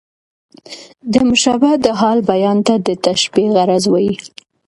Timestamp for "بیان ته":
2.31-2.73